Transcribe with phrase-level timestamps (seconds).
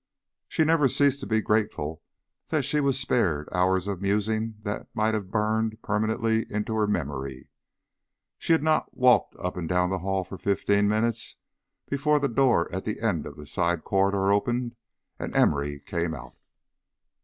[0.49, 2.01] She never ceased to be grateful
[2.47, 7.49] that she was spared hours of musing that might have burnt permanently into her memory.
[8.39, 11.35] She had not walked up and down the hall for fifteen minutes
[11.87, 14.75] before the door at the end of the side corridor opened
[15.19, 16.33] and Emory came out.